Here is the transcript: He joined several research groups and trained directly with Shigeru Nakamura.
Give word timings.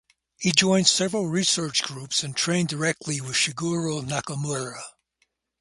He 0.39 0.51
joined 0.51 0.87
several 0.87 1.27
research 1.27 1.83
groups 1.83 2.23
and 2.23 2.35
trained 2.35 2.69
directly 2.69 3.21
with 3.21 3.35
Shigeru 3.35 4.01
Nakamura. 4.03 4.81